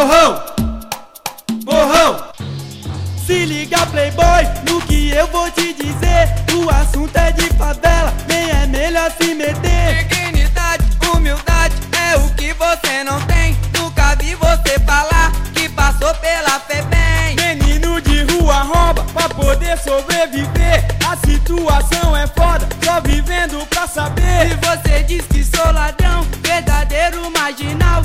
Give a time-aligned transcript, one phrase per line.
[0.00, 0.42] Morrão!
[1.66, 2.32] Morrão!
[3.26, 6.26] Se liga, playboy, no que eu vou te dizer.
[6.56, 10.06] O assunto é de favela, nem é melhor se meter.
[10.08, 13.54] Dignidade, humildade é o que você não tem.
[13.78, 17.36] Nunca vi você falar que passou pela FEBEM.
[17.36, 20.82] Menino de rua rouba pra poder sobreviver.
[21.06, 24.46] A situação é foda, só vivendo pra saber.
[24.50, 28.02] E você diz que sou ladrão, verdadeiro marginal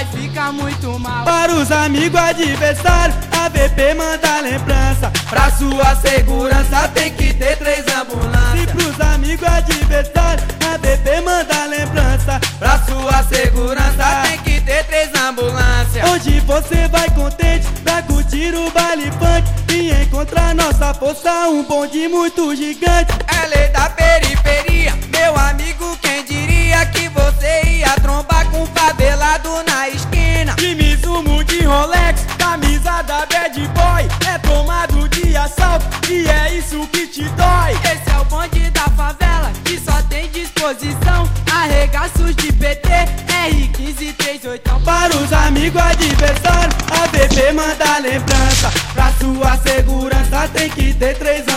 [0.00, 1.24] vai ficar muito mal.
[1.24, 7.84] Para os amigos adversários A VP manda lembrança Pra sua segurança tem que ter três
[7.86, 8.70] E ambulâncias.
[8.72, 16.10] pros amigos adversários A VP manda lembrança Pra sua segurança tem que ter três ambulâncias.
[16.10, 22.08] Hoje você vai contente pra curtir o baile funk E encontrar nossa força um bonde
[22.08, 23.12] muito gigante
[23.42, 24.19] É lei da periferia,
[33.00, 38.10] camisa da Bad Boy É tomado de assalto e é isso que te dói Esse
[38.10, 41.28] é o bonde da favela que só tem disposição.
[41.52, 42.88] Arregaços de PT,
[43.28, 44.80] R15 38.
[44.84, 51.49] Para os amigos adversários, a VP manda lembrança Pra sua segurança tem que ter três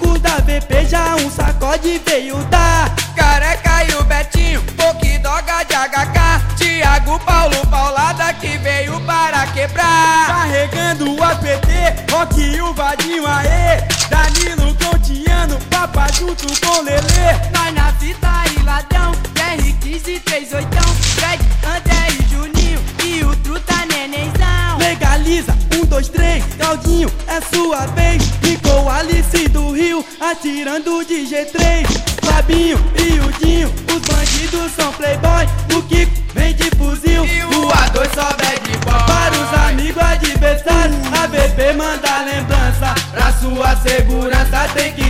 [0.00, 5.64] Os malucos da VP já um sacode veio dar Careca e o Betinho, Poki Doga
[5.64, 6.56] de HK.
[6.56, 10.26] Tiago Paulo Paulada que veio para quebrar.
[10.26, 17.74] Carregando o APT, Rock e o Vadinho aê Danilo Contiano, Papa junto com Lelê Nós
[17.74, 20.68] na fita e ladrão, R15 38.
[21.16, 24.78] Fred, André e Juninho e o Truta Nenenzão.
[24.78, 29.77] Legaliza, um, dois, três, Claudinho, é sua vez Ficou Alice do Rio,
[30.30, 31.86] atirando de G3
[32.22, 35.46] Fabinho e o Dinho, os bandidos são playboy.
[35.74, 37.24] O Kiko vem de fuzil.
[37.24, 39.06] E o A2 só bad boy.
[39.06, 42.94] Para os amigos adversários, a VP manda lembrança.
[43.10, 45.07] Pra sua segurança tem que